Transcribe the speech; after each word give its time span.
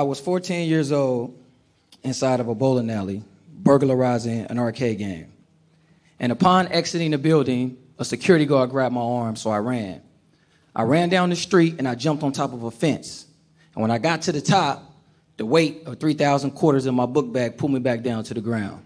I 0.00 0.02
was 0.02 0.18
14 0.18 0.66
years 0.66 0.92
old 0.92 1.38
inside 2.02 2.40
of 2.40 2.48
a 2.48 2.54
bowling 2.54 2.88
alley, 2.88 3.22
burglarizing 3.52 4.46
an 4.46 4.58
arcade 4.58 4.96
game. 4.96 5.30
And 6.18 6.32
upon 6.32 6.68
exiting 6.68 7.10
the 7.10 7.18
building, 7.18 7.76
a 7.98 8.04
security 8.06 8.46
guard 8.46 8.70
grabbed 8.70 8.94
my 8.94 9.02
arm, 9.02 9.36
so 9.36 9.50
I 9.50 9.58
ran. 9.58 10.00
I 10.74 10.84
ran 10.84 11.10
down 11.10 11.28
the 11.28 11.36
street 11.36 11.74
and 11.78 11.86
I 11.86 11.96
jumped 11.96 12.22
on 12.22 12.32
top 12.32 12.54
of 12.54 12.62
a 12.62 12.70
fence. 12.70 13.26
And 13.74 13.82
when 13.82 13.90
I 13.90 13.98
got 13.98 14.22
to 14.22 14.32
the 14.32 14.40
top, 14.40 14.90
the 15.36 15.44
weight 15.44 15.82
of 15.84 16.00
3,000 16.00 16.52
quarters 16.52 16.86
in 16.86 16.94
my 16.94 17.04
book 17.04 17.30
bag 17.30 17.58
pulled 17.58 17.72
me 17.72 17.80
back 17.80 18.00
down 18.00 18.24
to 18.24 18.32
the 18.32 18.40
ground. 18.40 18.82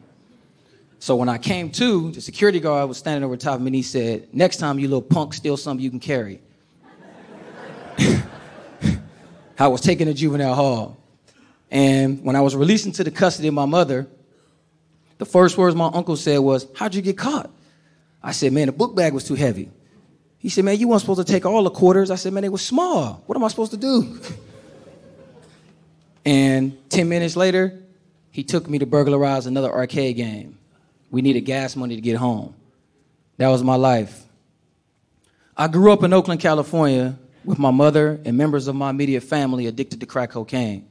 So 0.99 1.14
when 1.14 1.29
I 1.29 1.39
came 1.39 1.71
to, 1.71 2.11
the 2.11 2.21
security 2.21 2.58
guard 2.58 2.89
was 2.89 2.99
standing 2.99 3.22
over 3.22 3.36
top 3.36 3.54
of 3.54 3.61
me 3.61 3.68
and 3.68 3.76
he 3.76 3.82
said, 3.82 4.35
Next 4.35 4.57
time, 4.57 4.81
you 4.81 4.89
little 4.89 5.00
punk, 5.00 5.32
steal 5.35 5.57
something 5.57 5.81
you 5.81 5.90
can 5.90 6.00
carry. 6.00 6.40
I 9.61 9.68
was 9.68 9.81
taken 9.81 10.08
to 10.08 10.14
juvenile 10.14 10.57
hall. 10.57 11.04
And 11.75 12.23
when 12.23 12.37
I 12.37 12.41
was 12.41 12.55
released 12.55 12.87
into 12.87 13.03
the 13.03 13.11
custody 13.11 13.49
of 13.49 13.55
my 13.55 13.67
mother, 13.67 14.07
the 15.19 15.25
first 15.25 15.59
words 15.59 15.75
my 15.75 15.91
uncle 15.93 16.17
said 16.17 16.39
was, 16.39 16.69
How'd 16.77 16.95
you 16.95 17.03
get 17.03 17.19
caught? 17.19 17.50
I 18.23 18.31
said, 18.31 18.53
Man, 18.53 18.67
the 18.67 18.73
book 18.73 18.95
bag 18.95 19.13
was 19.13 19.25
too 19.25 19.35
heavy. 19.35 19.71
He 20.39 20.50
said, 20.50 20.64
Man, 20.64 20.79
you 20.79 20.87
weren't 20.87 21.00
supposed 21.00 21.27
to 21.27 21.31
take 21.31 21.45
all 21.45 21.64
the 21.64 21.71
quarters. 21.71 22.13
I 22.13 22.14
said, 22.14 22.33
Man, 22.33 22.45
they 22.45 22.49
were 22.49 22.59
small. 22.59 23.25
What 23.27 23.37
am 23.37 23.43
I 23.43 23.49
supposed 23.49 23.73
to 23.73 23.77
do? 23.77 24.21
and 26.25 26.79
10 26.91 27.09
minutes 27.09 27.35
later, 27.35 27.77
he 28.31 28.45
took 28.45 28.69
me 28.69 28.79
to 28.79 28.86
burglarize 28.86 29.47
another 29.47 29.72
arcade 29.72 30.14
game. 30.14 30.57
We 31.11 31.22
needed 31.22 31.41
gas 31.41 31.75
money 31.75 31.97
to 31.97 32.00
get 32.00 32.17
home. 32.17 32.55
That 33.39 33.48
was 33.48 33.64
my 33.64 33.75
life. 33.75 34.22
I 35.56 35.67
grew 35.67 35.92
up 35.92 36.05
in 36.05 36.12
Oakland, 36.12 36.41
California, 36.41 37.19
with 37.45 37.59
my 37.59 37.72
mother 37.72 38.20
and 38.25 38.36
members 38.36 38.69
of 38.69 38.77
my 38.77 38.91
immediate 38.91 39.22
family 39.22 39.67
addicted 39.67 39.98
to 39.98 40.06
crack 40.06 40.31
cocaine. 40.31 40.88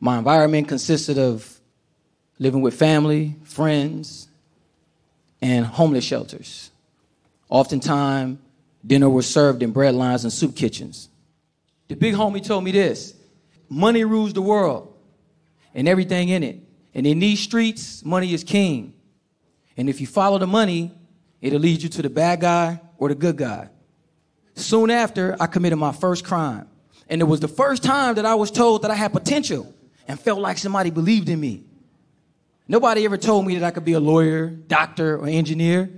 My 0.00 0.18
environment 0.18 0.68
consisted 0.68 1.18
of 1.18 1.58
living 2.38 2.62
with 2.62 2.74
family, 2.74 3.36
friends, 3.44 4.28
and 5.40 5.64
homeless 5.64 6.04
shelters. 6.04 6.70
Oftentimes, 7.48 8.38
dinner 8.86 9.08
was 9.08 9.28
served 9.28 9.62
in 9.62 9.72
bread 9.72 9.94
lines 9.94 10.24
and 10.24 10.32
soup 10.32 10.54
kitchens. 10.54 11.08
The 11.88 11.94
big 11.94 12.14
homie 12.14 12.44
told 12.44 12.64
me 12.64 12.72
this 12.72 13.14
money 13.68 14.04
rules 14.04 14.32
the 14.32 14.42
world 14.42 14.94
and 15.74 15.88
everything 15.88 16.28
in 16.28 16.42
it. 16.42 16.60
And 16.94 17.06
in 17.06 17.18
these 17.18 17.40
streets, 17.40 18.04
money 18.04 18.32
is 18.32 18.44
king. 18.44 18.94
And 19.76 19.88
if 19.88 20.00
you 20.00 20.06
follow 20.06 20.38
the 20.38 20.46
money, 20.46 20.92
it'll 21.40 21.60
lead 21.60 21.82
you 21.82 21.88
to 21.90 22.02
the 22.02 22.08
bad 22.10 22.40
guy 22.40 22.80
or 22.96 23.08
the 23.08 23.14
good 23.14 23.36
guy. 23.36 23.68
Soon 24.54 24.90
after, 24.90 25.36
I 25.38 25.46
committed 25.46 25.78
my 25.78 25.92
first 25.92 26.24
crime. 26.24 26.68
And 27.08 27.20
it 27.20 27.24
was 27.24 27.40
the 27.40 27.48
first 27.48 27.82
time 27.82 28.14
that 28.14 28.24
I 28.24 28.34
was 28.34 28.50
told 28.50 28.82
that 28.82 28.90
I 28.90 28.94
had 28.94 29.12
potential 29.12 29.72
and 30.06 30.18
felt 30.18 30.40
like 30.40 30.58
somebody 30.58 30.90
believed 30.90 31.28
in 31.28 31.40
me. 31.40 31.64
Nobody 32.68 33.04
ever 33.04 33.16
told 33.16 33.46
me 33.46 33.56
that 33.56 33.64
I 33.64 33.70
could 33.70 33.84
be 33.84 33.92
a 33.92 34.00
lawyer, 34.00 34.48
doctor, 34.48 35.18
or 35.18 35.26
engineer. 35.26 35.90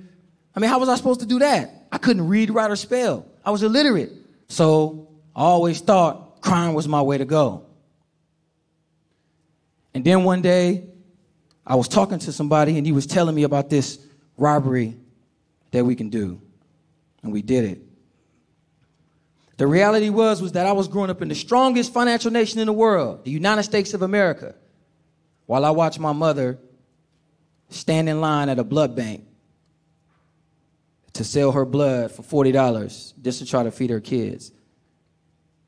I 0.54 0.60
mean, 0.60 0.70
how 0.70 0.78
was 0.78 0.88
I 0.88 0.96
supposed 0.96 1.20
to 1.20 1.26
do 1.26 1.38
that? 1.38 1.86
I 1.90 1.98
couldn't 1.98 2.28
read, 2.28 2.50
write, 2.50 2.70
or 2.70 2.76
spell. 2.76 3.26
I 3.44 3.50
was 3.50 3.62
illiterate. 3.62 4.12
So 4.48 5.08
I 5.34 5.42
always 5.42 5.80
thought 5.80 6.40
crime 6.42 6.74
was 6.74 6.86
my 6.86 7.00
way 7.00 7.18
to 7.18 7.24
go. 7.24 7.64
And 9.94 10.04
then 10.04 10.24
one 10.24 10.42
day, 10.42 10.84
I 11.66 11.74
was 11.74 11.88
talking 11.88 12.18
to 12.20 12.32
somebody 12.32 12.76
and 12.76 12.86
he 12.86 12.92
was 12.92 13.06
telling 13.06 13.34
me 13.34 13.42
about 13.42 13.68
this 13.68 13.98
robbery 14.36 14.96
that 15.70 15.84
we 15.84 15.94
can 15.94 16.08
do. 16.08 16.40
And 17.22 17.32
we 17.32 17.42
did 17.42 17.64
it. 17.64 17.87
The 19.58 19.66
reality 19.66 20.08
was 20.08 20.40
was 20.40 20.52
that 20.52 20.66
I 20.66 20.72
was 20.72 20.88
growing 20.88 21.10
up 21.10 21.20
in 21.20 21.28
the 21.28 21.34
strongest 21.34 21.92
financial 21.92 22.30
nation 22.30 22.60
in 22.60 22.66
the 22.66 22.72
world, 22.72 23.24
the 23.24 23.32
United 23.32 23.64
States 23.64 23.92
of 23.92 24.02
America, 24.02 24.54
while 25.46 25.64
I 25.64 25.70
watched 25.70 25.98
my 25.98 26.12
mother 26.12 26.58
stand 27.68 28.08
in 28.08 28.20
line 28.20 28.48
at 28.48 28.60
a 28.60 28.64
blood 28.64 28.94
bank 28.94 29.24
to 31.14 31.24
sell 31.24 31.50
her 31.52 31.64
blood 31.64 32.12
for 32.12 32.22
$40 32.22 33.14
just 33.20 33.40
to 33.40 33.46
try 33.46 33.64
to 33.64 33.72
feed 33.72 33.90
her 33.90 34.00
kids. 34.00 34.52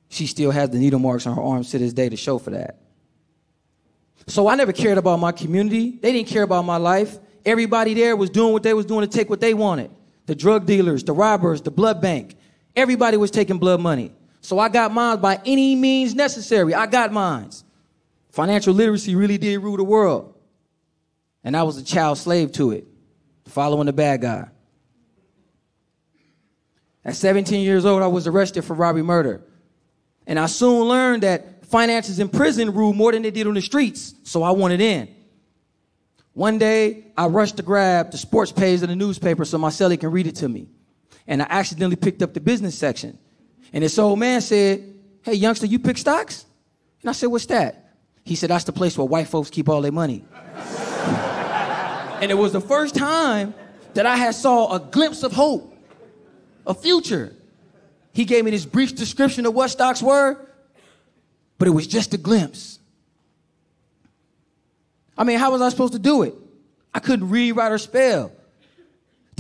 She 0.09 0.28
still 0.28 0.53
has 0.53 0.70
the 0.70 0.78
needle 0.78 1.00
marks 1.00 1.26
on 1.26 1.34
her 1.34 1.43
arms 1.43 1.70
to 1.72 1.78
this 1.78 1.93
day 1.93 2.09
to 2.09 2.16
show 2.16 2.38
for 2.38 2.50
that. 2.50 2.81
So 4.28 4.47
I 4.47 4.54
never 4.54 4.72
cared 4.72 4.98
about 4.98 5.19
my 5.19 5.32
community. 5.32 5.98
They 6.00 6.12
didn't 6.12 6.28
care 6.28 6.44
about 6.44 6.64
my 6.64 6.76
life. 6.76 7.19
Everybody 7.44 7.94
there 7.94 8.14
was 8.14 8.31
doing 8.31 8.53
what 8.53 8.62
they 8.62 8.72
was 8.72 8.87
doing 8.87 9.00
to 9.00 9.09
take 9.09 9.28
what 9.28 9.41
they 9.41 9.54
wanted. 9.54 9.91
The 10.26 10.37
drug 10.37 10.66
dealers, 10.66 11.03
the 11.03 11.12
robbers, 11.12 11.62
the 11.62 11.72
blood 11.72 12.00
bank. 12.00 12.37
Everybody 12.76 13.16
was 13.16 13.31
taking 13.31 13.58
blood 13.58 13.81
money. 13.81 14.12
So 14.41 14.58
I 14.58 14.69
got 14.69 14.92
mine 14.92 15.20
by 15.20 15.41
any 15.44 15.75
means 15.75 16.14
necessary. 16.14 16.75
I 16.75 16.86
got 16.86 17.12
mines. 17.12 17.64
Financial 18.31 18.72
literacy 18.72 19.14
really 19.14 19.38
did 19.38 19.58
rule 19.58 19.76
the 19.76 19.84
world. 19.84 20.34
And 21.44 21.56
I 21.56 21.62
was 21.62 21.76
a 21.78 21.84
child 21.84 22.19
slave 22.19 22.53
to 22.53 22.72
it, 22.72 22.86
following 23.47 23.86
the 23.86 23.92
bad 23.92 24.22
guy. 24.22 24.48
At 27.04 27.16
17 27.16 27.64
years 27.64 27.84
old, 27.84 28.03
I 28.03 28.06
was 28.06 28.26
arrested 28.26 28.62
for 28.62 28.75
robbery 28.75 29.02
murder. 29.02 29.42
And 30.26 30.38
I 30.38 30.47
soon 30.47 30.87
learned 30.87 31.22
that 31.22 31.66
finances 31.66 32.19
in 32.19 32.28
prison 32.28 32.72
rule 32.75 32.92
more 32.92 33.12
than 33.12 33.22
they 33.22 33.31
did 33.31 33.47
on 33.47 33.54
the 33.54 33.62
streets, 33.62 34.14
so 34.22 34.42
I 34.42 34.50
wanted 34.50 34.81
in. 34.81 35.08
One 36.34 36.58
day, 36.58 37.06
I 37.16 37.26
rushed 37.26 37.56
to 37.56 37.62
grab 37.62 38.10
the 38.10 38.19
sports 38.19 38.52
page 38.52 38.82
of 38.82 38.88
the 38.88 38.97
newspaper 38.97 39.44
so 39.44 39.58
my 39.58 39.70
cellie 39.70 39.98
can 39.98 40.10
read 40.10 40.26
it 40.26 40.37
to 40.37 40.48
me 40.48 40.69
and 41.30 41.41
I 41.41 41.46
accidentally 41.48 41.96
picked 41.96 42.22
up 42.22 42.34
the 42.34 42.41
business 42.41 42.74
section. 42.74 43.16
And 43.72 43.84
this 43.84 43.98
old 43.98 44.18
man 44.18 44.41
said, 44.41 44.82
Hey, 45.22 45.34
youngster, 45.34 45.64
you 45.66 45.78
pick 45.78 45.96
stocks? 45.96 46.44
And 47.00 47.08
I 47.08 47.12
said, 47.12 47.28
What's 47.28 47.46
that? 47.46 47.94
He 48.24 48.34
said, 48.34 48.50
That's 48.50 48.64
the 48.64 48.72
place 48.72 48.98
where 48.98 49.06
white 49.06 49.28
folks 49.28 49.48
keep 49.48 49.69
all 49.69 49.80
their 49.80 49.92
money. 49.92 50.24
and 52.20 52.30
it 52.30 52.34
was 52.36 52.52
the 52.52 52.60
first 52.60 52.96
time 52.96 53.54
that 53.94 54.06
I 54.06 54.16
had 54.16 54.34
saw 54.34 54.74
a 54.74 54.80
glimpse 54.80 55.22
of 55.22 55.32
hope, 55.32 55.72
a 56.66 56.74
future. 56.74 57.32
He 58.12 58.24
gave 58.24 58.44
me 58.44 58.50
this 58.50 58.66
brief 58.66 58.96
description 58.96 59.46
of 59.46 59.54
what 59.54 59.69
stocks 59.69 60.02
were, 60.02 60.36
but 61.58 61.69
it 61.69 61.70
was 61.70 61.86
just 61.86 62.12
a 62.12 62.19
glimpse. 62.19 62.80
I 65.16 65.22
mean, 65.22 65.38
how 65.38 65.52
was 65.52 65.62
I 65.62 65.69
supposed 65.69 65.92
to 65.92 66.00
do 66.00 66.24
it? 66.24 66.34
I 66.92 66.98
couldn't 66.98 67.30
read, 67.30 67.52
write, 67.52 67.70
or 67.70 67.78
spell 67.78 68.32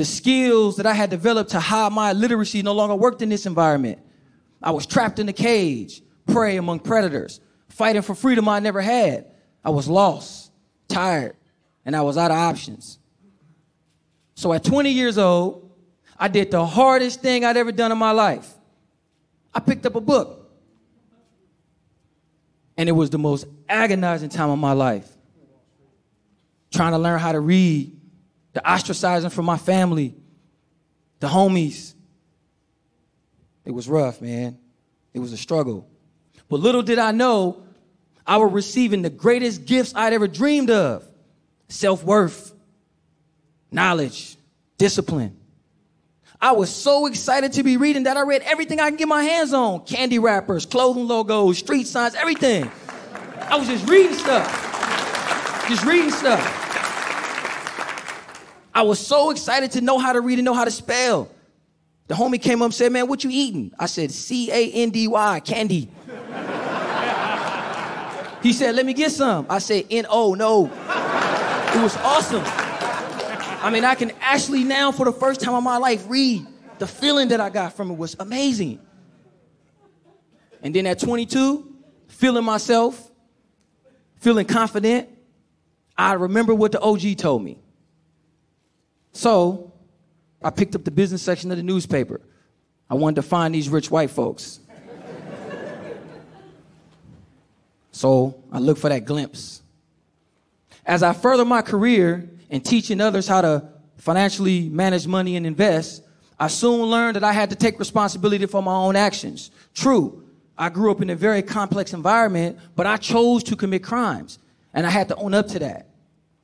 the 0.00 0.04
skills 0.06 0.78
that 0.78 0.86
I 0.86 0.94
had 0.94 1.10
developed 1.10 1.50
to 1.50 1.60
hide 1.60 1.92
my 1.92 2.12
illiteracy 2.12 2.62
no 2.62 2.72
longer 2.72 2.94
worked 2.94 3.20
in 3.20 3.28
this 3.28 3.44
environment. 3.44 3.98
I 4.62 4.70
was 4.70 4.86
trapped 4.86 5.18
in 5.18 5.28
a 5.28 5.32
cage, 5.34 6.00
prey 6.26 6.56
among 6.56 6.80
predators, 6.80 7.38
fighting 7.68 8.00
for 8.00 8.14
freedom 8.14 8.48
I 8.48 8.60
never 8.60 8.80
had. 8.80 9.30
I 9.62 9.68
was 9.68 9.88
lost, 9.88 10.52
tired, 10.88 11.36
and 11.84 11.94
I 11.94 12.00
was 12.00 12.16
out 12.16 12.30
of 12.30 12.38
options. 12.38 12.98
So 14.36 14.54
at 14.54 14.64
20 14.64 14.88
years 14.88 15.18
old, 15.18 15.70
I 16.18 16.28
did 16.28 16.50
the 16.50 16.64
hardest 16.64 17.20
thing 17.20 17.44
I'd 17.44 17.58
ever 17.58 17.70
done 17.70 17.92
in 17.92 17.98
my 17.98 18.12
life. 18.12 18.50
I 19.52 19.60
picked 19.60 19.84
up 19.84 19.96
a 19.96 20.00
book. 20.00 20.50
And 22.78 22.88
it 22.88 22.92
was 22.92 23.10
the 23.10 23.18
most 23.18 23.44
agonizing 23.68 24.30
time 24.30 24.48
of 24.48 24.58
my 24.58 24.72
life. 24.72 25.10
Trying 26.72 26.92
to 26.92 26.98
learn 26.98 27.20
how 27.20 27.32
to 27.32 27.40
read 27.40 27.99
the 28.52 28.60
ostracizing 28.60 29.32
from 29.32 29.44
my 29.44 29.56
family, 29.56 30.14
the 31.20 31.28
homies. 31.28 31.94
It 33.64 33.72
was 33.72 33.88
rough, 33.88 34.20
man. 34.20 34.58
It 35.14 35.20
was 35.20 35.32
a 35.32 35.36
struggle. 35.36 35.88
But 36.48 36.60
little 36.60 36.82
did 36.82 36.98
I 36.98 37.12
know, 37.12 37.62
I 38.26 38.38
was 38.38 38.52
receiving 38.52 39.02
the 39.02 39.10
greatest 39.10 39.64
gifts 39.64 39.92
I'd 39.94 40.12
ever 40.12 40.28
dreamed 40.28 40.70
of 40.70 41.06
self 41.68 42.02
worth, 42.04 42.52
knowledge, 43.70 44.36
discipline. 44.78 45.36
I 46.42 46.52
was 46.52 46.74
so 46.74 47.06
excited 47.06 47.52
to 47.54 47.62
be 47.62 47.76
reading 47.76 48.04
that 48.04 48.16
I 48.16 48.22
read 48.22 48.42
everything 48.42 48.80
I 48.80 48.88
can 48.88 48.96
get 48.96 49.08
my 49.08 49.22
hands 49.22 49.52
on 49.52 49.84
candy 49.84 50.18
wrappers, 50.18 50.64
clothing 50.64 51.06
logos, 51.06 51.58
street 51.58 51.86
signs, 51.86 52.14
everything. 52.14 52.70
I 53.40 53.56
was 53.56 53.68
just 53.68 53.86
reading 53.88 54.16
stuff. 54.16 55.66
Just 55.68 55.84
reading 55.84 56.10
stuff. 56.10 56.59
I 58.80 58.82
was 58.82 58.98
so 58.98 59.28
excited 59.28 59.72
to 59.72 59.82
know 59.82 59.98
how 59.98 60.14
to 60.14 60.22
read 60.22 60.38
and 60.38 60.46
know 60.46 60.54
how 60.54 60.64
to 60.64 60.70
spell. 60.70 61.28
The 62.06 62.14
homie 62.14 62.40
came 62.40 62.62
up 62.62 62.66
and 62.68 62.74
said, 62.74 62.90
Man, 62.90 63.08
what 63.08 63.22
you 63.22 63.28
eating? 63.30 63.72
I 63.78 63.84
said, 63.84 64.10
C 64.10 64.50
A 64.50 64.72
N 64.72 64.88
D 64.88 65.06
Y, 65.06 65.40
candy. 65.40 65.90
he 68.42 68.54
said, 68.54 68.74
Let 68.74 68.86
me 68.86 68.94
get 68.94 69.12
some. 69.12 69.44
I 69.50 69.58
said, 69.58 69.84
N 69.90 70.06
O, 70.08 70.32
no. 70.32 70.64
It 70.64 71.82
was 71.82 71.94
awesome. 71.98 72.42
I 73.62 73.68
mean, 73.70 73.84
I 73.84 73.94
can 73.96 74.12
actually 74.22 74.64
now, 74.64 74.92
for 74.92 75.04
the 75.04 75.12
first 75.12 75.42
time 75.42 75.54
in 75.56 75.62
my 75.62 75.76
life, 75.76 76.06
read. 76.08 76.46
The 76.78 76.86
feeling 76.86 77.28
that 77.28 77.38
I 77.38 77.50
got 77.50 77.74
from 77.74 77.90
it 77.90 77.98
was 77.98 78.16
amazing. 78.18 78.80
And 80.62 80.74
then 80.74 80.86
at 80.86 81.00
22, 81.00 81.70
feeling 82.08 82.46
myself, 82.46 83.10
feeling 84.20 84.46
confident, 84.46 85.10
I 85.98 86.14
remember 86.14 86.54
what 86.54 86.72
the 86.72 86.80
OG 86.80 87.18
told 87.18 87.44
me. 87.44 87.58
So 89.12 89.72
I 90.42 90.50
picked 90.50 90.74
up 90.74 90.84
the 90.84 90.90
business 90.90 91.22
section 91.22 91.50
of 91.50 91.56
the 91.56 91.62
newspaper. 91.62 92.20
I 92.88 92.94
wanted 92.94 93.16
to 93.16 93.22
find 93.22 93.54
these 93.54 93.68
rich 93.68 93.90
white 93.90 94.10
folks. 94.10 94.60
So 97.92 98.42
I 98.50 98.58
looked 98.58 98.80
for 98.80 98.88
that 98.88 99.04
glimpse. 99.04 99.62
As 100.86 101.02
I 101.02 101.12
further 101.12 101.44
my 101.44 101.60
career 101.60 102.30
in 102.48 102.62
teaching 102.62 103.00
others 103.00 103.28
how 103.28 103.42
to 103.42 103.68
financially 103.98 104.68
manage 104.68 105.06
money 105.06 105.36
and 105.36 105.46
invest, 105.46 106.02
I 106.38 106.48
soon 106.48 106.80
learned 106.82 107.16
that 107.16 107.24
I 107.24 107.32
had 107.32 107.50
to 107.50 107.56
take 107.56 107.78
responsibility 107.78 108.46
for 108.46 108.62
my 108.62 108.74
own 108.74 108.96
actions. 108.96 109.50
True, 109.74 110.24
I 110.56 110.70
grew 110.70 110.90
up 110.90 111.02
in 111.02 111.10
a 111.10 111.14
very 111.14 111.42
complex 111.42 111.92
environment, 111.92 112.58
but 112.74 112.86
I 112.86 112.96
chose 112.96 113.42
to 113.44 113.56
commit 113.56 113.84
crimes. 113.84 114.38
And 114.72 114.86
I 114.86 114.90
had 114.90 115.08
to 115.08 115.16
own 115.16 115.34
up 115.34 115.48
to 115.48 115.58
that. 115.58 115.88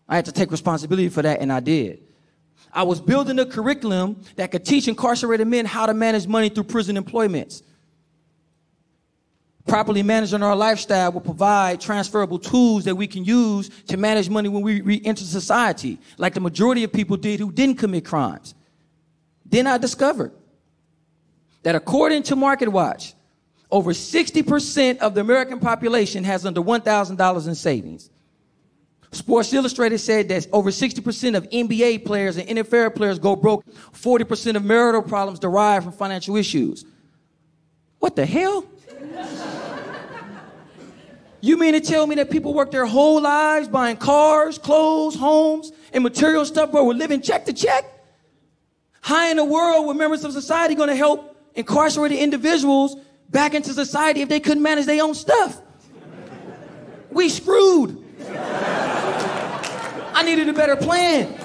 I 0.08 0.16
had 0.16 0.26
to 0.26 0.32
take 0.32 0.50
responsibility 0.50 1.08
for 1.08 1.22
that, 1.22 1.40
and 1.40 1.50
I 1.52 1.60
did. 1.60 2.05
I 2.76 2.82
was 2.82 3.00
building 3.00 3.38
a 3.38 3.46
curriculum 3.46 4.20
that 4.36 4.50
could 4.50 4.66
teach 4.66 4.86
incarcerated 4.86 5.48
men 5.48 5.64
how 5.64 5.86
to 5.86 5.94
manage 5.94 6.26
money 6.26 6.50
through 6.50 6.64
prison 6.64 6.98
employments. 6.98 7.62
Properly 9.66 10.02
managing 10.02 10.42
our 10.42 10.54
lifestyle 10.54 11.10
will 11.10 11.22
provide 11.22 11.80
transferable 11.80 12.38
tools 12.38 12.84
that 12.84 12.94
we 12.94 13.06
can 13.06 13.24
use 13.24 13.70
to 13.88 13.96
manage 13.96 14.28
money 14.28 14.50
when 14.50 14.62
we 14.62 14.82
re-enter 14.82 15.24
society, 15.24 15.98
like 16.18 16.34
the 16.34 16.40
majority 16.40 16.84
of 16.84 16.92
people 16.92 17.16
did 17.16 17.40
who 17.40 17.50
didn't 17.50 17.76
commit 17.76 18.04
crimes. 18.04 18.54
Then 19.46 19.66
I 19.66 19.78
discovered 19.78 20.32
that 21.62 21.74
according 21.74 22.24
to 22.24 22.36
MarketWatch, 22.36 23.14
over 23.70 23.92
60% 23.92 24.98
of 24.98 25.14
the 25.14 25.22
American 25.22 25.60
population 25.60 26.24
has 26.24 26.44
under 26.44 26.60
$1,000 26.60 27.48
in 27.48 27.54
savings. 27.54 28.10
Sports 29.12 29.52
Illustrated 29.52 29.98
said 29.98 30.28
that 30.28 30.46
over 30.52 30.70
60% 30.70 31.36
of 31.36 31.48
NBA 31.50 32.04
players 32.04 32.36
and 32.36 32.48
NFL 32.48 32.94
players 32.94 33.18
go 33.18 33.36
broke. 33.36 33.64
40% 33.92 34.56
of 34.56 34.64
marital 34.64 35.02
problems 35.02 35.38
derive 35.38 35.84
from 35.84 35.92
financial 35.92 36.36
issues. 36.36 36.84
What 37.98 38.16
the 38.16 38.26
hell? 38.26 38.64
You 41.40 41.56
mean 41.56 41.74
to 41.74 41.80
tell 41.80 42.06
me 42.06 42.16
that 42.16 42.30
people 42.30 42.54
work 42.54 42.70
their 42.70 42.86
whole 42.86 43.20
lives 43.20 43.68
buying 43.68 43.96
cars, 43.96 44.58
clothes, 44.58 45.14
homes, 45.14 45.70
and 45.92 46.02
material 46.02 46.44
stuff, 46.44 46.72
but 46.72 46.84
we're 46.84 46.94
living 46.94 47.20
check 47.20 47.44
to 47.44 47.52
check? 47.52 47.84
How 49.00 49.30
in 49.30 49.36
the 49.36 49.44
world 49.44 49.86
were 49.86 49.94
members 49.94 50.24
of 50.24 50.32
society 50.32 50.74
going 50.74 50.88
to 50.88 50.96
help 50.96 51.36
incarcerated 51.54 52.18
individuals 52.18 52.96
back 53.30 53.54
into 53.54 53.72
society 53.72 54.22
if 54.22 54.28
they 54.28 54.40
couldn't 54.40 54.62
manage 54.62 54.86
their 54.86 55.02
own 55.02 55.14
stuff? 55.14 55.60
We 57.10 57.28
screwed. 57.28 58.02
I 60.16 60.22
needed 60.22 60.48
a 60.48 60.54
better 60.54 60.76
plan. 60.76 61.38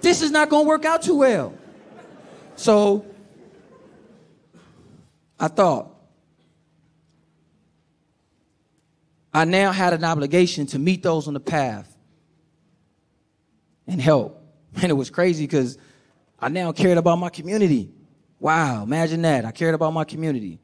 This 0.00 0.22
is 0.22 0.32
not 0.32 0.48
going 0.48 0.64
to 0.64 0.68
work 0.68 0.84
out 0.84 1.02
too 1.02 1.18
well. 1.18 1.54
So 2.56 3.06
I 5.38 5.46
thought, 5.46 5.94
I 9.32 9.44
now 9.44 9.70
had 9.70 9.92
an 9.92 10.02
obligation 10.02 10.66
to 10.66 10.80
meet 10.80 11.04
those 11.04 11.28
on 11.28 11.34
the 11.34 11.40
path 11.40 11.96
and 13.86 14.00
help. 14.00 14.40
And 14.82 14.90
it 14.90 14.94
was 14.94 15.10
crazy 15.10 15.44
because 15.44 15.78
I 16.40 16.48
now 16.48 16.72
cared 16.72 16.98
about 16.98 17.14
my 17.20 17.28
community. 17.28 17.92
Wow, 18.40 18.82
imagine 18.82 19.22
that. 19.22 19.44
I 19.44 19.52
cared 19.52 19.76
about 19.76 19.92
my 19.92 20.02
community. 20.02 20.58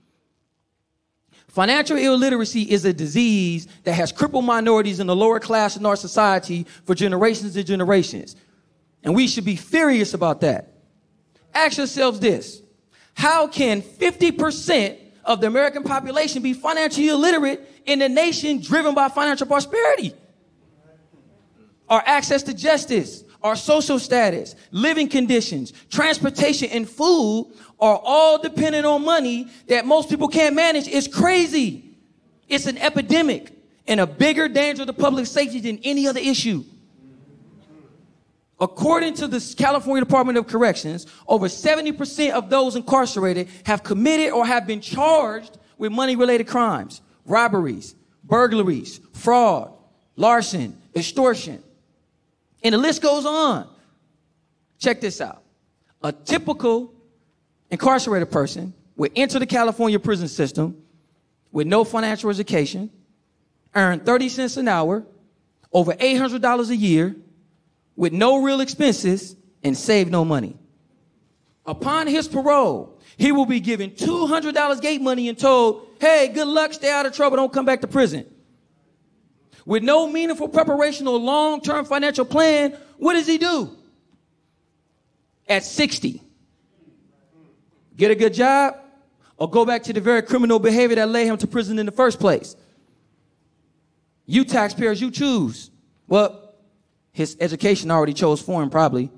Financial 1.52 1.96
illiteracy 1.96 2.62
is 2.62 2.84
a 2.84 2.92
disease 2.92 3.66
that 3.84 3.94
has 3.94 4.12
crippled 4.12 4.44
minorities 4.44 5.00
in 5.00 5.06
the 5.06 5.16
lower 5.16 5.40
class 5.40 5.76
in 5.76 5.84
our 5.84 5.96
society 5.96 6.66
for 6.84 6.94
generations 6.94 7.56
and 7.56 7.66
generations. 7.66 8.36
And 9.02 9.14
we 9.14 9.26
should 9.26 9.44
be 9.44 9.56
furious 9.56 10.14
about 10.14 10.40
that. 10.42 10.72
Ask 11.52 11.78
yourselves 11.78 12.20
this. 12.20 12.62
How 13.14 13.48
can 13.48 13.82
50% 13.82 14.96
of 15.24 15.40
the 15.40 15.46
American 15.46 15.82
population 15.82 16.42
be 16.42 16.52
financially 16.52 17.08
illiterate 17.08 17.66
in 17.86 18.02
a 18.02 18.08
nation 18.08 18.60
driven 18.60 18.94
by 18.94 19.08
financial 19.08 19.46
prosperity. 19.46 20.14
Our 21.88 22.02
access 22.06 22.42
to 22.44 22.54
justice, 22.54 23.24
our 23.42 23.56
social 23.56 23.98
status, 23.98 24.54
living 24.70 25.08
conditions, 25.08 25.72
transportation, 25.90 26.68
and 26.70 26.88
food 26.88 27.52
are 27.80 28.00
all 28.02 28.38
dependent 28.40 28.84
on 28.84 29.04
money 29.04 29.48
that 29.68 29.86
most 29.86 30.08
people 30.10 30.28
can't 30.28 30.54
manage. 30.54 30.86
It's 30.86 31.08
crazy. 31.08 31.84
It's 32.48 32.66
an 32.66 32.78
epidemic 32.78 33.52
and 33.86 34.00
a 34.00 34.06
bigger 34.06 34.48
danger 34.48 34.84
to 34.84 34.92
public 34.92 35.26
safety 35.26 35.60
than 35.60 35.78
any 35.82 36.06
other 36.06 36.20
issue. 36.20 36.64
According 38.60 39.14
to 39.14 39.26
the 39.26 39.54
California 39.56 40.04
Department 40.04 40.36
of 40.36 40.46
Corrections, 40.46 41.06
over 41.26 41.46
70% 41.46 42.32
of 42.32 42.50
those 42.50 42.76
incarcerated 42.76 43.48
have 43.64 43.82
committed 43.82 44.32
or 44.32 44.44
have 44.44 44.66
been 44.66 44.82
charged 44.82 45.56
with 45.78 45.92
money 45.92 46.14
related 46.14 46.46
crimes, 46.46 47.00
robberies, 47.24 47.94
burglaries, 48.22 49.00
fraud, 49.14 49.72
larceny, 50.16 50.74
extortion. 50.94 51.62
And 52.62 52.74
the 52.74 52.78
list 52.78 53.02
goes 53.02 53.24
on. 53.24 53.68
Check 54.78 55.00
this 55.00 55.20
out. 55.20 55.42
A 56.02 56.12
typical 56.12 56.94
incarcerated 57.70 58.30
person 58.30 58.74
would 58.96 59.12
enter 59.16 59.38
the 59.38 59.46
California 59.46 59.98
prison 59.98 60.28
system 60.28 60.82
with 61.52 61.66
no 61.66 61.84
financial 61.84 62.30
education, 62.30 62.90
earn 63.74 64.00
30 64.00 64.28
cents 64.28 64.56
an 64.56 64.68
hour, 64.68 65.04
over 65.72 65.92
$800 65.92 66.70
a 66.70 66.76
year, 66.76 67.16
with 67.96 68.12
no 68.12 68.42
real 68.42 68.60
expenses 68.60 69.36
and 69.62 69.76
save 69.76 70.10
no 70.10 70.24
money. 70.24 70.56
Upon 71.66 72.06
his 72.06 72.26
parole, 72.26 72.98
he 73.16 73.32
will 73.32 73.46
be 73.46 73.60
given 73.60 73.90
$200 73.90 74.80
gate 74.80 75.02
money 75.02 75.28
and 75.28 75.38
told, 75.38 75.86
hey, 76.00 76.28
good 76.28 76.48
luck, 76.48 76.72
stay 76.72 76.90
out 76.90 77.06
of 77.06 77.12
trouble, 77.12 77.36
don't 77.36 77.52
come 77.52 77.66
back 77.66 77.82
to 77.82 77.86
prison. 77.86 78.26
With 79.66 79.82
no 79.82 80.06
meaningful 80.06 80.48
preparation 80.48 81.06
or 81.06 81.18
long 81.18 81.60
term 81.60 81.84
financial 81.84 82.24
plan, 82.24 82.76
what 82.98 83.14
does 83.14 83.26
he 83.26 83.38
do? 83.38 83.76
At 85.48 85.64
60, 85.64 86.22
get 87.96 88.10
a 88.10 88.14
good 88.14 88.34
job 88.34 88.76
or 89.36 89.50
go 89.50 89.64
back 89.64 89.82
to 89.84 89.92
the 89.92 90.00
very 90.00 90.22
criminal 90.22 90.58
behavior 90.58 90.96
that 90.96 91.08
led 91.08 91.26
him 91.26 91.36
to 91.38 91.46
prison 91.46 91.78
in 91.78 91.86
the 91.86 91.92
first 91.92 92.20
place. 92.20 92.54
You 94.26 94.44
taxpayers, 94.44 95.00
you 95.00 95.10
choose. 95.10 95.70
Well, 96.06 96.54
his 97.12 97.36
education 97.40 97.90
already 97.90 98.12
chose 98.12 98.40
for 98.40 98.62
him, 98.62 98.70
probably. 98.70 99.10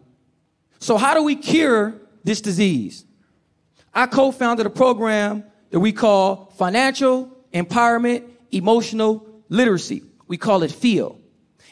So, 0.79 0.97
how 0.97 1.15
do 1.15 1.23
we 1.23 1.37
cure 1.37 1.95
this 2.25 2.41
disease? 2.41 3.05
I 3.95 4.07
co 4.07 4.33
founded 4.33 4.65
a 4.65 4.71
program 4.71 5.45
that 5.71 5.81
we 5.81 5.93
call 5.93 6.53
Financial 6.57 7.31
Empowerment 7.53 8.29
Emotional 8.51 9.27
Literacy. 9.49 10.03
We 10.33 10.39
call 10.39 10.63
it 10.63 10.73
FEEL. 10.73 11.21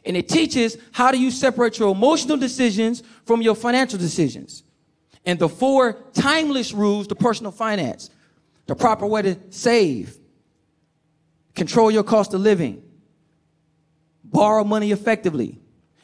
And 0.04 0.18
it 0.18 0.28
teaches 0.28 0.76
how 0.92 1.12
do 1.12 1.18
you 1.18 1.30
separate 1.30 1.78
your 1.78 1.92
emotional 1.92 2.36
decisions 2.36 3.02
from 3.24 3.40
your 3.40 3.54
financial 3.54 3.98
decisions. 3.98 4.64
And 5.24 5.38
the 5.38 5.48
four 5.48 5.94
timeless 6.12 6.74
rules 6.74 7.06
to 7.06 7.14
personal 7.14 7.52
finance 7.52 8.10
the 8.66 8.74
proper 8.74 9.06
way 9.06 9.22
to 9.22 9.38
save, 9.48 10.18
control 11.54 11.90
your 11.90 12.02
cost 12.02 12.34
of 12.34 12.42
living, 12.42 12.82
borrow 14.24 14.62
money 14.62 14.92
effectively, 14.92 15.58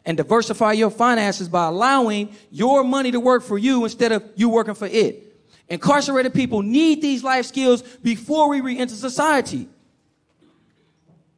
and 0.07 0.17
diversify 0.17 0.73
your 0.73 0.89
finances 0.89 1.51
by 1.51 1.67
allowing 1.67 2.35
your 2.51 2.83
money 2.85 3.11
to 3.11 3.21
work 3.21 3.43
for 3.43 3.59
you 3.59 3.85
instead 3.85 4.13
of 4.13 4.25
you 4.35 4.49
working 4.49 4.75
for 4.75 4.87
it. 4.87 5.37
Incarcerated 5.69 6.33
people 6.33 6.63
need 6.63 7.03
these 7.03 7.23
life 7.23 7.45
skills 7.45 7.83
before 7.83 8.49
we 8.49 8.63
re-enter 8.63 8.95
society. 8.95 9.69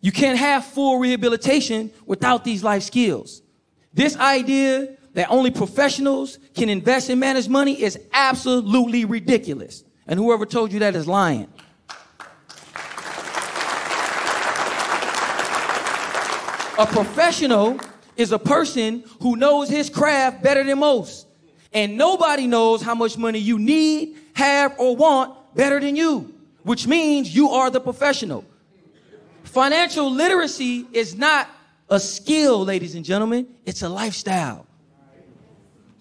You 0.00 0.12
can't 0.12 0.38
have 0.38 0.64
full 0.64 0.98
rehabilitation 0.98 1.90
without 2.06 2.44
these 2.44 2.62
life 2.62 2.82
skills. 2.84 3.42
This 3.92 4.16
idea 4.16 4.96
that 5.14 5.30
only 5.30 5.50
professionals 5.50 6.38
can 6.54 6.68
invest 6.68 7.08
and 7.08 7.18
manage 7.18 7.48
money 7.48 7.82
is 7.82 7.98
absolutely 8.12 9.04
ridiculous. 9.04 9.82
And 10.06 10.18
whoever 10.18 10.46
told 10.46 10.72
you 10.72 10.78
that 10.80 10.94
is 10.94 11.06
lying. 11.06 11.48
A 16.78 16.86
professional 16.86 17.80
is 18.16 18.30
a 18.30 18.38
person 18.38 19.02
who 19.20 19.34
knows 19.34 19.68
his 19.68 19.90
craft 19.90 20.44
better 20.44 20.62
than 20.62 20.78
most. 20.78 21.26
And 21.72 21.98
nobody 21.98 22.46
knows 22.46 22.82
how 22.82 22.94
much 22.94 23.18
money 23.18 23.40
you 23.40 23.58
need, 23.58 24.16
have, 24.34 24.78
or 24.78 24.94
want 24.94 25.54
better 25.56 25.80
than 25.80 25.96
you, 25.96 26.32
which 26.62 26.86
means 26.86 27.34
you 27.34 27.50
are 27.50 27.68
the 27.70 27.80
professional. 27.80 28.44
Financial 29.48 30.10
literacy 30.10 30.86
is 30.92 31.16
not 31.16 31.48
a 31.88 31.98
skill, 31.98 32.64
ladies 32.64 32.94
and 32.94 33.04
gentlemen, 33.04 33.48
it's 33.64 33.80
a 33.80 33.88
lifestyle. 33.88 34.66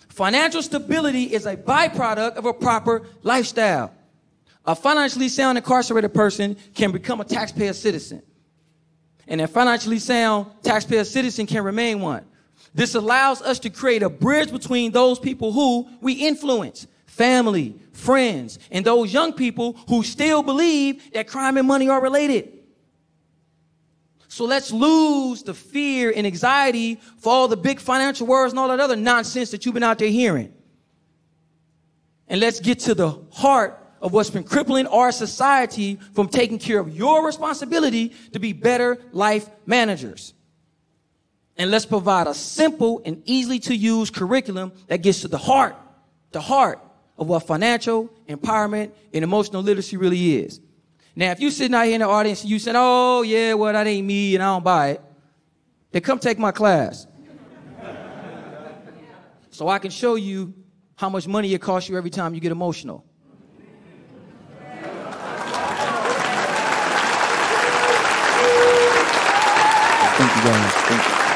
Financial 0.10 0.62
stability 0.62 1.24
is 1.24 1.46
a 1.46 1.56
byproduct 1.56 2.36
of 2.36 2.46
a 2.46 2.54
proper 2.54 3.08
lifestyle. 3.24 3.94
A 4.66 4.76
financially 4.76 5.30
sound 5.30 5.58
incarcerated 5.58 6.14
person 6.14 6.58
can 6.76 6.92
become 6.92 7.22
a 7.22 7.24
taxpayer 7.24 7.72
citizen 7.72 8.22
and 9.30 9.40
a 9.40 9.48
financially 9.48 10.00
sound 10.00 10.48
taxpayer 10.62 11.06
citizen 11.06 11.46
can 11.46 11.64
remain 11.64 12.02
one. 12.02 12.26
This 12.74 12.96
allows 12.96 13.42
us 13.42 13.60
to 13.60 13.70
create 13.70 14.04
a 14.04 14.10
bridge 14.10 14.52
between 14.52 14.92
those 14.92 15.20
people 15.20 15.54
who 15.54 15.88
we 16.02 16.14
influence, 16.14 16.86
family, 17.06 17.76
friends, 17.94 18.60
and 18.72 18.86
those 18.86 19.14
young 19.14 19.32
people 19.32 19.74
who 19.88 20.04
still 20.04 20.44
believe 20.44 21.14
that 21.14 21.30
crime 21.30 21.56
and 21.56 21.68
money 21.68 21.88
are 21.88 22.02
related. 22.02 22.57
So 24.28 24.46
let's 24.46 24.72
lose 24.72 25.44
the 25.44 25.54
fear 25.54 26.12
and 26.16 26.28
anxiety 26.28 27.00
for 27.18 27.32
all 27.32 27.48
the 27.48 27.58
big 27.58 27.80
financial 27.80 28.28
words 28.28 28.52
and 28.52 28.60
all 28.60 28.68
that 28.68 28.80
other 28.80 28.96
nonsense 28.96 29.52
that 29.52 29.66
you've 29.66 29.74
been 29.74 29.84
out 29.84 30.00
there 30.00 30.10
hearing. 30.10 30.54
And 32.28 32.42
let's 32.42 32.60
get 32.60 32.80
to 32.80 32.94
the 32.94 33.20
heart 33.32 33.82
of 34.02 34.14
what's 34.14 34.30
been 34.30 34.44
crippling 34.44 34.86
our 34.88 35.12
society 35.12 35.98
from 36.14 36.28
taking 36.28 36.60
care 36.60 36.80
of 36.80 36.96
your 36.96 37.26
responsibility 37.26 38.10
to 38.34 38.40
be 38.40 38.54
better 38.54 38.98
life 39.12 39.50
managers. 39.66 40.34
And 41.58 41.72
let's 41.72 41.86
provide 41.86 42.28
a 42.28 42.34
simple 42.34 43.02
and 43.06 43.24
easily 43.26 43.60
to 43.60 43.76
use 43.76 44.12
curriculum 44.12 44.74
that 44.88 45.02
gets 45.02 45.22
to 45.22 45.28
the 45.28 45.38
heart, 45.38 45.76
the 46.32 46.42
heart 46.42 46.80
of 47.18 47.28
what 47.28 47.48
financial 47.48 48.10
empowerment 48.28 48.92
and 49.14 49.24
emotional 49.24 49.64
literacy 49.64 49.98
really 49.98 50.36
is. 50.36 50.60
Now, 51.18 51.32
if 51.32 51.40
you're 51.40 51.50
sitting 51.50 51.74
out 51.74 51.86
here 51.86 51.96
in 51.96 52.02
the 52.02 52.08
audience 52.08 52.42
and 52.44 52.52
you 52.52 52.60
said, 52.60 52.76
oh, 52.78 53.24
yeah, 53.24 53.56
well, 53.56 53.74
that 53.74 53.88
ain't 53.88 54.06
me 54.06 54.36
and 54.36 54.44
I 54.44 54.54
don't 54.54 54.64
buy 54.64 54.90
it, 54.90 55.02
then 55.92 56.04
come 56.04 56.20
take 56.20 56.38
my 56.38 56.52
class. 56.52 57.08
so 59.50 59.68
I 59.68 59.80
can 59.80 59.90
show 59.90 60.14
you 60.14 60.54
how 60.96 61.10
much 61.10 61.28
money 61.28 61.52
it 61.56 61.60
costs 61.60 61.90
you 61.90 61.98
every 61.98 62.12
time 62.12 62.36
you 62.36 62.40
get 62.40 62.52
emotional. 62.52 63.04
Thank 70.20 70.36
you 70.36 71.22
you. 71.22 71.27